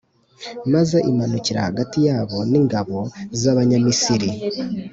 maze 0.73 0.97
imanukira 1.11 1.59
hagati 1.67 1.97
yabo 2.07 2.37
n’ingabo 2.51 2.97
z’abanyamisiri. 3.39 4.29